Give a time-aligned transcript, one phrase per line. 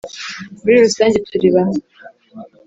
[0.61, 1.79] muri rusange turi bamwe.